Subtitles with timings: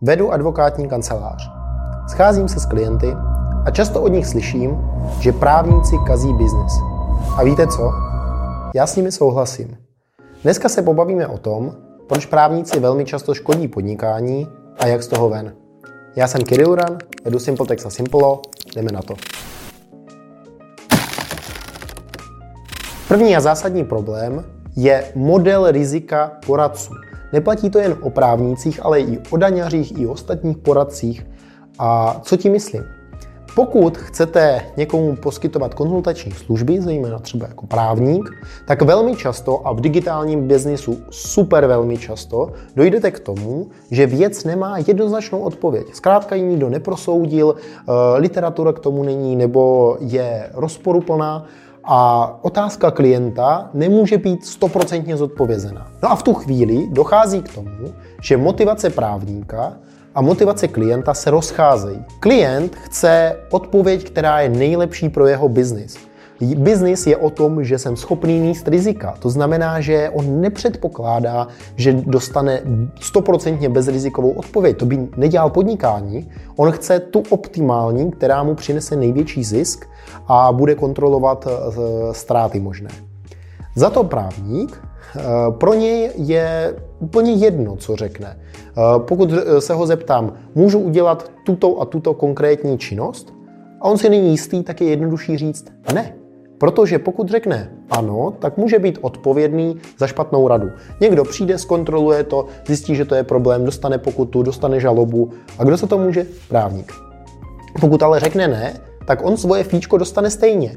[0.00, 1.50] Vedu advokátní kancelář.
[2.08, 3.06] Scházím se s klienty
[3.64, 6.72] a často od nich slyším, že právníci kazí biznis.
[7.36, 7.92] A víte co?
[8.74, 9.76] Já s nimi souhlasím.
[10.42, 11.74] Dneska se pobavíme o tom,
[12.06, 14.48] proč právníci velmi často škodí podnikání
[14.78, 15.54] a jak z toho ven.
[16.16, 18.42] Já jsem Kirill Uran, vedu Simpletex a Simplo,
[18.74, 19.14] jdeme na to.
[23.08, 24.44] První a zásadní problém
[24.76, 26.92] je model rizika poradců.
[27.36, 31.26] Neplatí to jen o právnících, ale i o daňařích, i o ostatních poradcích.
[31.78, 32.84] A co tím myslím?
[33.54, 38.30] Pokud chcete někomu poskytovat konzultační služby, zejména třeba jako právník,
[38.66, 44.44] tak velmi často a v digitálním biznisu super velmi často dojdete k tomu, že věc
[44.44, 45.86] nemá jednoznačnou odpověď.
[45.92, 51.46] Zkrátka ji nikdo neprosoudil, eh, literatura k tomu není nebo je rozporuplná
[51.86, 55.86] a otázka klienta nemůže být stoprocentně zodpovězena.
[56.02, 59.72] No a v tu chvíli dochází k tomu, že motivace právníka
[60.14, 62.04] a motivace klienta se rozcházejí.
[62.20, 65.98] Klient chce odpověď, která je nejlepší pro jeho biznis.
[66.40, 69.14] Biznis je o tom, že jsem schopný níst rizika.
[69.18, 72.60] To znamená, že on nepředpokládá, že dostane
[73.00, 74.76] stoprocentně bezrizikovou odpověď.
[74.76, 76.30] To by nedělal podnikání.
[76.56, 79.86] On chce tu optimální, která mu přinese největší zisk
[80.28, 82.90] a bude kontrolovat eh, ztráty možné.
[83.74, 84.82] Za to právník
[85.16, 88.38] eh, pro něj je úplně jedno, co řekne.
[88.38, 93.36] Eh, pokud se ho zeptám, můžu udělat tuto a tuto konkrétní činnost,
[93.80, 95.64] a on si není jistý, tak je jednodušší říct
[95.94, 96.14] ne.
[96.58, 100.70] Protože pokud řekne ano, tak může být odpovědný za špatnou radu.
[101.00, 105.30] Někdo přijde, zkontroluje to, zjistí, že to je problém, dostane pokutu, dostane žalobu.
[105.58, 106.26] A kdo se to může?
[106.48, 106.92] Právník.
[107.80, 110.76] Pokud ale řekne ne, tak on svoje fíčko dostane stejně.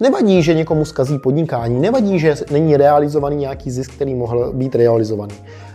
[0.00, 5.34] Nevadí, že někomu zkazí podnikání, nevadí, že není realizovaný nějaký zisk, který mohl být realizovaný.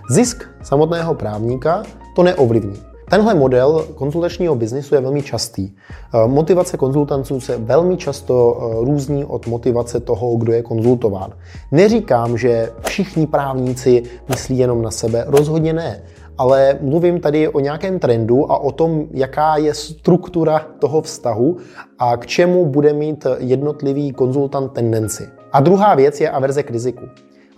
[0.10, 1.84] Zisk samotného právníka
[2.16, 2.93] to neovlivní.
[3.14, 5.70] Tenhle model konzultačního biznisu je velmi častý.
[5.70, 11.34] Eh, motivace konzultantů se velmi často eh, různí od motivace toho, kdo je konzultován.
[11.72, 16.04] Neříkám, že všichni právníci myslí jenom na sebe, rozhodně ne.
[16.38, 21.58] Ale mluvím tady o nějakém trendu a o tom, jaká je struktura toho vztahu
[22.00, 25.28] a k čemu bude mít jednotlivý konzultant tendenci.
[25.52, 27.06] A druhá věc je averze k riziku.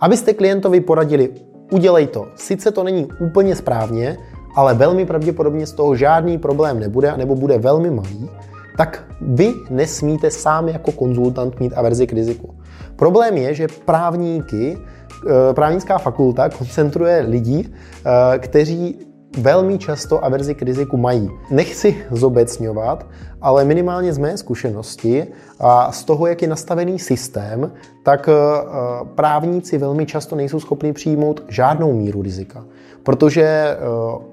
[0.00, 1.30] Abyste klientovi poradili,
[1.72, 2.26] udělej to.
[2.34, 4.18] Sice to není úplně správně,
[4.56, 8.30] ale velmi pravděpodobně z toho žádný problém nebude, nebo bude velmi malý,
[8.76, 12.54] tak vy nesmíte sám jako konzultant mít averzi k riziku.
[12.96, 18.98] Problém je, že právníky, eh, právnická fakulta koncentruje lidi, eh, kteří
[19.36, 21.30] velmi často averzi k riziku mají.
[21.50, 23.06] Nechci zobecňovat,
[23.40, 25.26] ale minimálně z mé zkušenosti
[25.60, 28.34] a z toho, jak je nastavený systém, tak eh,
[29.14, 32.64] právníci velmi často nejsou schopni přijmout žádnou míru rizika.
[33.02, 33.76] Protože eh,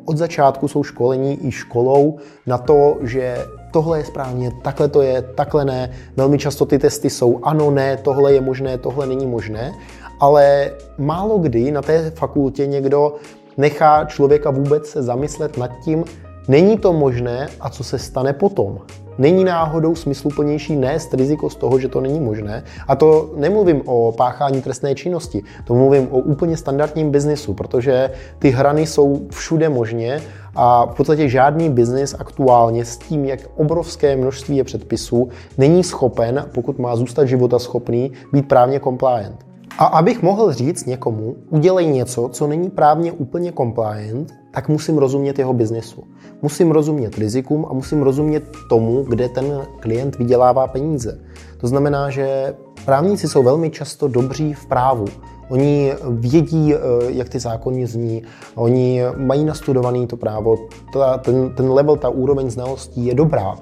[0.06, 5.22] od začátku jsou školení i školou na to, že tohle je správně, takhle to je,
[5.22, 5.90] takhle ne.
[6.18, 9.74] Velmi často ty testy jsou ano, ne, tohle je možné, tohle není možné.
[10.20, 13.16] Ale málo kdy na té fakultě někdo
[13.58, 16.04] nechá člověka vůbec se zamyslet nad tím,
[16.48, 18.80] není to možné a co se stane potom.
[19.18, 22.64] Není náhodou smysluplnější nést riziko z toho, že to není možné.
[22.88, 28.50] A to nemluvím o páchání trestné činnosti, to mluvím o úplně standardním biznisu, protože ty
[28.50, 30.22] hrany jsou všude možně
[30.56, 36.46] a v podstatě žádný biznis aktuálně s tím, jak obrovské množství je předpisů, není schopen,
[36.54, 39.53] pokud má zůstat života schopný, být právně compliant.
[39.78, 45.40] A abych mohl říct někomu, udělej něco, co není právně úplně compliant, tak musím rozumět
[45.40, 46.04] jeho biznesu.
[46.42, 51.20] Musím rozumět rizikům a musím rozumět tomu, kde ten klient vydělává peníze.
[51.58, 55.06] To znamená, že právníci jsou velmi často dobří v právu.
[55.50, 58.24] Oni vědí, eh, jak ty zákony zní,
[58.56, 60.58] oni mají nastudovaný to právo,
[60.94, 63.58] ta, ten, ten level, ta úroveň znalostí je dobrá.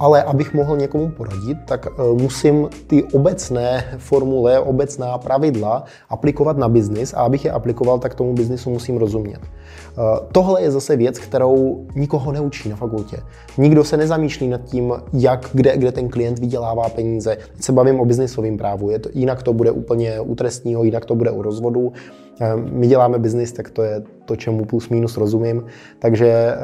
[0.00, 6.68] Ale abych mohl někomu poradit, tak eh, musím ty obecné formule, obecná pravidla aplikovat na
[6.68, 9.40] biznis a abych je aplikoval, tak tomu biznisu musím rozumět.
[9.42, 13.16] Eh, tohle je zase věc, kterou nikoho neučí na fakultě.
[13.58, 17.36] Nikdo se nezamýšlí nad tím, jak, kde, kde ten klient vydělává peníze.
[17.52, 18.90] Teď se bavím o biznisovém právu.
[18.90, 21.92] Je to, jinak to bude úplně u trestního, jinak to bude u rozvodu.
[22.40, 25.64] Eh, my děláme biznis, tak to je to, čemu plus minus rozumím,
[25.98, 26.56] takže eh,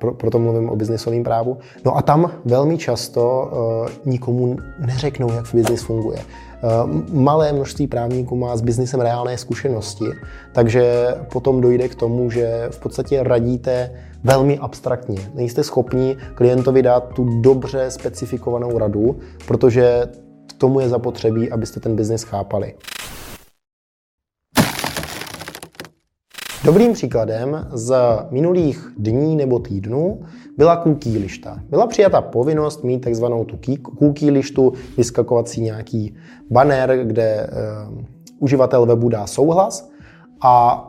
[0.00, 1.58] pro, proto mluvím o biznisovém právu.
[1.84, 3.50] No a tam velmi často
[3.86, 4.56] eh, nikomu
[4.86, 6.18] neřeknou, jak biznis funguje.
[7.12, 10.04] Malé množství právníků má s biznisem reálné zkušenosti,
[10.52, 13.90] takže potom dojde k tomu, že v podstatě radíte
[14.24, 15.18] velmi abstraktně.
[15.34, 19.16] Nejste schopni klientovi dát tu dobře specifikovanou radu,
[19.48, 20.08] protože
[20.46, 22.74] k tomu je zapotřebí, abyste ten biznis chápali.
[26.66, 27.94] Dobrým příkladem z
[28.30, 30.20] minulých dní nebo týdnů
[30.56, 31.58] byla cookie lišta.
[31.70, 33.58] Byla přijata povinnost mít takzvanou tu
[33.98, 36.14] cookie lištu, vyskakovací nějaký
[36.50, 37.50] banner, kde
[37.90, 37.98] uh,
[38.38, 39.90] uživatel webu dá souhlas
[40.40, 40.84] a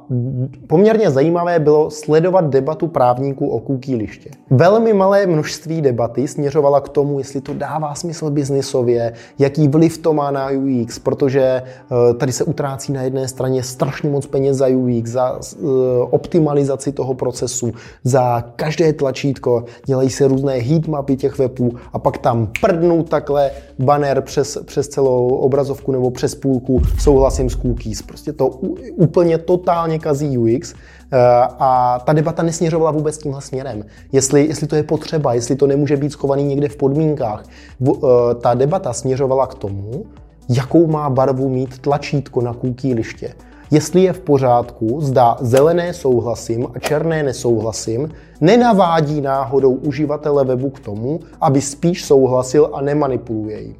[0.67, 4.29] poměrně zajímavé bylo sledovat debatu právníků o cookie liště.
[4.49, 10.13] Velmi malé množství debaty směřovala k tomu, jestli to dává smysl biznisově, jaký vliv to
[10.13, 14.67] má na UX, protože eh, tady se utrácí na jedné straně strašně moc peněz za
[14.67, 15.65] UX, za eh,
[16.09, 17.71] optimalizaci toho procesu,
[18.03, 24.21] za každé tlačítko, dělají se různé heatmapy těch webů a pak tam prdnou takhle banner
[24.21, 28.01] přes, přes celou obrazovku nebo přes půlku souhlasím s cookies.
[28.01, 28.47] Prostě to
[28.95, 31.17] úplně totálně kazí UX eh,
[31.59, 33.83] a ta debata nesměřovala vůbec tímhle směrem.
[34.11, 37.43] Jestli, jestli to je potřeba, jestli to nemůže být schovaný někde v podmínkách.
[37.87, 37.95] Eh,
[38.41, 40.05] ta debata směřovala k tomu,
[40.49, 43.33] jakou má barvu mít tlačítko na kůký liště.
[43.71, 48.09] Jestli je v pořádku, zda zelené souhlasím a černé nesouhlasím,
[48.41, 53.75] nenavádí náhodou uživatele webu k tomu, aby spíš souhlasil a nemanipuluje jim.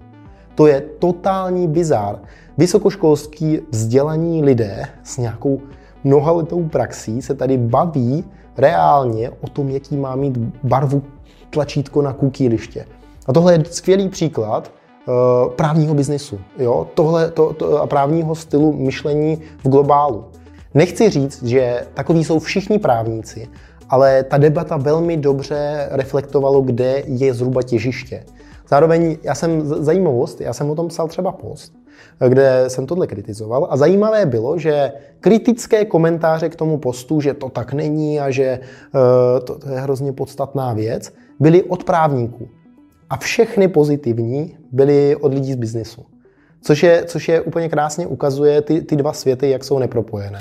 [0.56, 2.20] To je totální bizár
[2.58, 5.62] vysokoškolský vzdělaní lidé s nějakou
[6.04, 8.24] mnohaletou praxí se tady baví
[8.58, 11.04] reálně o tom, jaký má mít barvu
[11.50, 12.86] tlačítko na kukýliště.
[13.28, 14.72] A tohle je skvělý příklad
[15.08, 15.14] uh,
[15.52, 16.88] právního biznesu, jo?
[16.94, 20.26] Tohle, to, to, a právního stylu myšlení v globálu.
[20.74, 23.48] Nechci říct, že takový jsou všichni právníci,
[23.90, 28.24] ale ta debata velmi dobře reflektovalo, kde je zhruba těžiště.
[28.70, 31.74] Zároveň já jsem zajímavost, já jsem o tom psal třeba post,
[32.30, 33.68] kde jsem tohle kritizoval.
[33.70, 38.60] A zajímavé bylo, že kritické komentáře k tomu postu, že to tak není a že
[38.60, 42.48] uh, to, to je hrozně podstatná věc, byly od právníků.
[43.10, 46.06] A všechny pozitivní byly od lidí z biznesu.
[46.62, 50.40] Což je, což je úplně krásně ukazuje ty, ty dva světy, jak jsou nepropojené.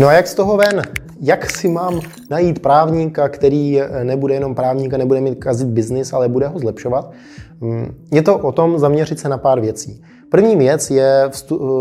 [0.00, 0.82] No a jak z toho ven?
[1.20, 2.00] Jak si mám
[2.30, 7.12] najít právníka, který nebude jenom právník a nebude mít kazit biznis, ale bude ho zlepšovat?
[7.60, 10.02] Mm, je to o tom zaměřit se na pár věcí.
[10.34, 11.30] První věc je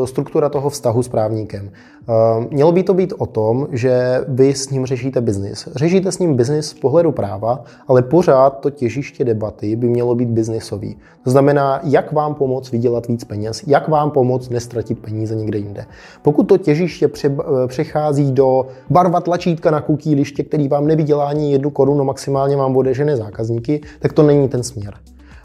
[0.05, 1.69] struktura toho vztahu s právníkem.
[1.71, 5.69] Eh, mělo by to být o tom, že vy s ním řešíte biznis.
[5.75, 10.29] Řešíte s ním biznis z pohledu práva, ale pořád to těžiště debaty by mělo být
[10.29, 10.97] biznisový.
[11.23, 15.85] To znamená, jak vám pomoct vydělat víc peněz, jak vám pomoct nestratit peníze někde jinde.
[16.21, 17.29] Pokud to těžiště eh,
[17.67, 22.77] přechází do barva tlačítka na kuký liště, který vám nevydělá ani jednu korunu, maximálně vám
[22.77, 24.93] odežené zákazníky, tak to není ten směr.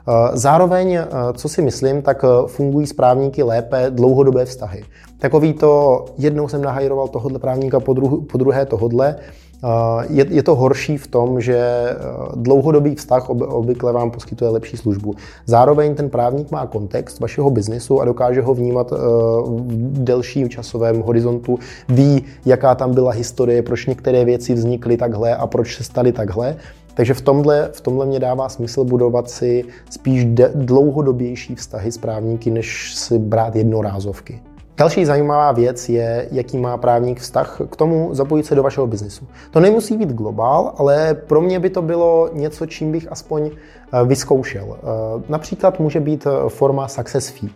[0.08, 4.82] Eh, zároveň, eh, co si myslím, tak eh, fungují správníky lépe dlouhodobé vztahy.
[5.18, 9.16] Takový to, jednou jsem nahajroval tohohle právníka, po, druh, po druhé tohodle,
[10.08, 11.58] je, je to horší v tom, že
[12.34, 15.14] dlouhodobý vztah obvykle vám poskytuje lepší službu.
[15.46, 21.58] Zároveň ten právník má kontext vašeho biznesu a dokáže ho vnímat v delším časovém horizontu,
[21.88, 26.56] ví, jaká tam byla historie, proč některé věci vznikly takhle a proč se staly takhle.
[26.98, 31.98] Takže v tomhle, v tomhle mě dává smysl budovat si spíš de- dlouhodobější vztahy s
[31.98, 34.42] právníky, než si brát jednorázovky.
[34.76, 39.26] Další zajímavá věc je, jaký má právník vztah k tomu zapojit se do vašeho biznesu.
[39.50, 44.04] To nemusí být globál, ale pro mě by to bylo něco, čím bych aspoň eh,
[44.04, 44.76] vyzkoušel.
[44.76, 47.50] Eh, například může být eh, forma success fee.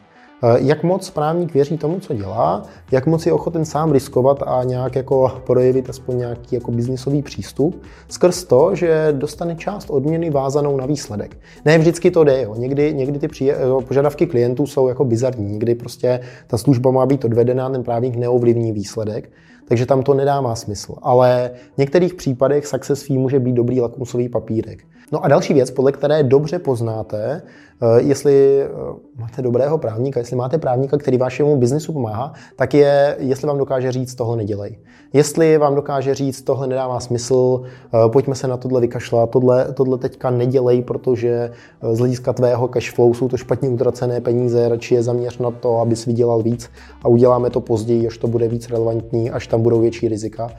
[0.44, 2.62] Eh, jak moc právník věří tomu, co dělá,
[2.92, 7.82] jak moc je ochoten sám riskovat a nějak jako projevit aspoň nějaký jako biznisový přístup,
[8.08, 11.36] skrz to, že dostane část odměny vázanou na výsledek.
[11.64, 12.54] Ne vždycky to jde, jo.
[12.54, 13.56] Někdy, někdy ty příje,
[13.88, 18.72] požadavky klientů jsou jako bizarní, někdy prostě ta služba má být odvedená, ten právník neovlivní
[18.72, 19.30] výsledek,
[19.68, 20.94] takže tam to nedává smysl.
[21.02, 24.84] Ale v některých případech success fee může být dobrý lakmusový papírek.
[25.12, 27.42] No a další věc, podle které dobře poznáte,
[27.82, 28.68] eh, jestli eh,
[29.16, 33.92] máte dobrého právníka, jestli máte právníka, který vašemu biznisu pomáhá, tak je, jestli vám dokáže
[33.92, 34.78] říct, tohle nedělej.
[35.12, 39.98] Jestli vám dokáže říct, tohle nedává smysl, eh, pojďme se na tohle vykašlat, tohle, tohle
[39.98, 41.50] teďka nedělej, protože
[41.92, 45.78] z hlediska tvého cash flow jsou to špatně utracené peníze, radši je zaměř na to,
[45.78, 46.70] abys vydělal víc
[47.02, 50.50] a uděláme to později, až to bude víc relevantní, až tam budou větší rizika.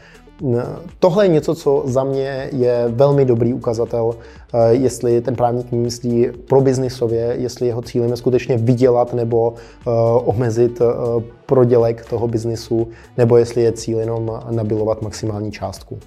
[1.00, 4.16] Tohle je něco, co za mě je velmi dobrý ukazatel,
[4.54, 9.90] eh, jestli ten právník myslí pro biznisově, jestli jeho cílem je skutečně vydělat nebo eh,
[10.26, 16.00] omezit eh, prodělek toho biznisu, nebo jestli je cíl jenom nabilovat maximální částku.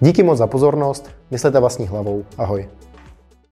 [0.00, 2.68] Díky moc za pozornost, myslete vlastní hlavou, ahoj.